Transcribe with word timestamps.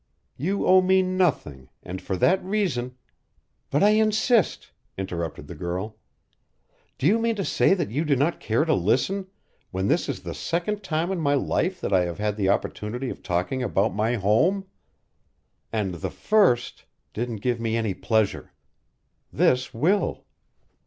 You 0.35 0.65
owe 0.65 0.81
me 0.81 1.03
nothing, 1.03 1.69
and 1.83 2.01
for 2.01 2.17
that 2.17 2.43
reason" 2.43 2.95
"But 3.69 3.83
I 3.83 3.89
insist," 3.91 4.71
interrupted 4.97 5.45
the 5.45 5.53
girl. 5.53 5.95
"Do 6.97 7.05
you 7.05 7.19
mean 7.19 7.35
to 7.35 7.45
say 7.45 7.75
that 7.75 7.91
you 7.91 8.03
do 8.03 8.15
not 8.15 8.39
care 8.39 8.65
to 8.65 8.73
listen, 8.73 9.27
when 9.69 9.89
this 9.89 10.09
is 10.09 10.21
the 10.23 10.33
second 10.33 10.81
time 10.81 11.11
in 11.11 11.19
my 11.21 11.35
life 11.35 11.79
that 11.81 11.93
I 11.93 12.05
have 12.05 12.17
had 12.17 12.35
the 12.35 12.49
opportunity 12.49 13.11
of 13.11 13.21
talking 13.21 13.61
about 13.61 13.93
my 13.93 14.15
home? 14.15 14.65
And 15.71 15.93
the 15.93 16.09
first 16.09 16.85
didn't 17.13 17.43
give 17.45 17.59
me 17.59 17.77
any 17.77 17.93
pleasure. 17.93 18.53
This 19.31 19.71
will." 19.71 20.25